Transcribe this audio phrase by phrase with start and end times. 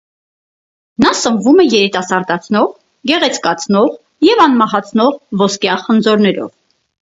[1.03, 2.73] Նա սնվում է երիտասարդացնող,
[3.11, 3.95] գեղեցկացնող
[4.31, 6.53] և անմահացնող ոսկյա խնձորներով։